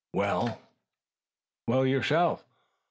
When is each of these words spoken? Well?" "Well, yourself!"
Well?" 0.13 0.57
"Well, 1.67 1.85
yourself!" 1.85 2.43